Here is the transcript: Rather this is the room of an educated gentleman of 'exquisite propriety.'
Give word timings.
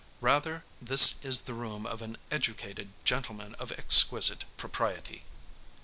Rather 0.19 0.63
this 0.81 1.23
is 1.23 1.41
the 1.41 1.53
room 1.53 1.85
of 1.85 2.01
an 2.01 2.17
educated 2.31 2.89
gentleman 3.05 3.53
of 3.59 3.71
'exquisite 3.71 4.45
propriety.' 4.57 5.23